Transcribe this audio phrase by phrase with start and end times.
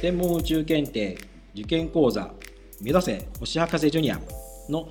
[0.00, 1.18] 天文宇宙検定
[1.56, 2.32] 受験講座
[2.80, 4.20] 目指せ星博士ジュニア
[4.68, 4.88] の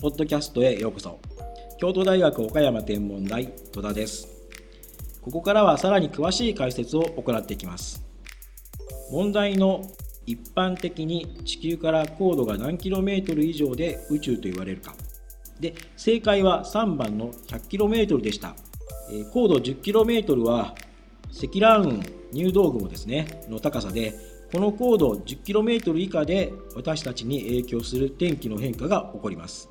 [0.00, 1.20] ポッドキャストへようこそ。
[1.78, 4.26] 京都大学岡山天文台戸田です。
[5.22, 8.04] ここからはさらに詳しい解説を行っていきます。
[9.12, 9.84] 問題の
[10.26, 14.92] 一般的に地球から高度が何キロメートル以上で宇宙と言われるか。
[15.60, 18.56] で正解は3番の 100km でした、
[19.12, 20.74] え高度 10km は
[21.30, 24.14] 積乱雲入道雲ですねの高さで
[24.50, 29.68] この高度 10km 以下で私たちに影響する天気の変化が起こります。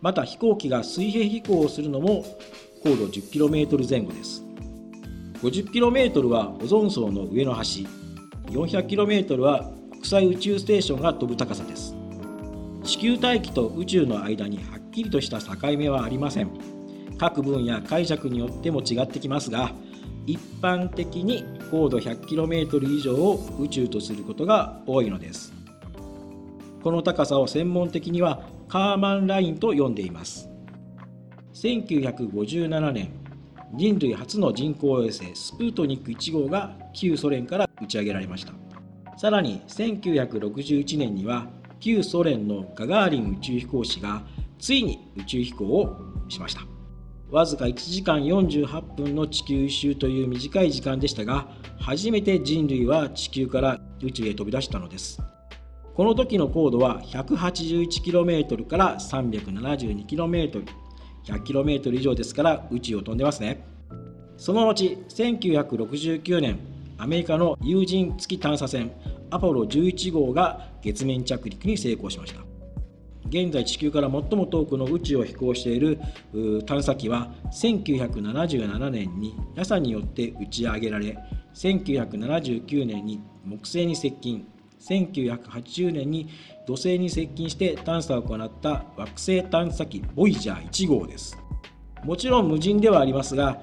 [0.00, 2.24] また飛行機が水平飛行をするのも
[2.84, 4.44] 高度 10km 前後です。
[5.42, 7.86] 50km はオゾン層の上の端。
[8.46, 11.92] 400km は国際宇宙ステーションが飛ぶ高さです。
[12.84, 16.50] 地球大気と宇宙の間にはっきりとした境目はありません。
[17.18, 19.72] 各分野解釈によっても違ってきますが
[20.26, 25.52] 一般的に高度 100km 以上を宇宙とすることが多いのです。
[26.82, 30.48] この高さを専門的にはカーマンラインと呼んでいます。
[31.54, 33.10] 1957年
[33.74, 38.52] 人類初の人工衛星スプートニック1号が旧ソ連から打ち上げられました。
[39.16, 41.48] さらに1961年には
[41.80, 44.22] 旧ソ連のガガーリン宇宙飛行士が
[44.58, 45.96] ついに宇宙飛行を
[46.28, 46.75] しました。
[47.30, 51.48] わずか1時間48分の地球一周という短い時間でしたが
[51.80, 55.20] 初めて人類は地球から宇宙へ飛び出したのです。
[55.94, 60.64] この時の高度は 181km から 372km
[61.24, 63.66] 100km 以上ですから宇宙を飛んでますね。
[64.36, 66.58] その後1969年
[66.98, 68.92] アメリカの有人月探査船
[69.30, 72.55] アポロ11号が月面着陸に成功しました。
[73.28, 75.98] 現在地球から最も遠くの宇宙を飛行している
[76.66, 81.18] 探査機は1977年に NASA によって打ち上げられ
[81.54, 84.46] 1979年に木星に接近
[84.80, 86.28] 1980年に
[86.66, 91.38] 土星に接近して探査を行った惑星探査機ボイジャー1号です。
[92.04, 93.60] もちろん無人ではありますが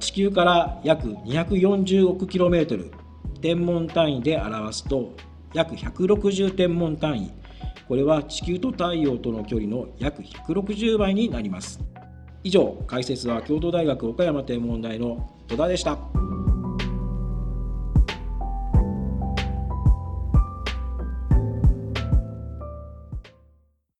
[0.00, 2.90] 地球から約240億 km
[3.40, 5.12] 天文単位で表すと
[5.52, 7.32] 約160天文単位。
[7.88, 11.80] これは地球と太陽との距離の約160倍になります
[12.44, 15.98] 以上解説は京都大学岡山天文台の戸田でした。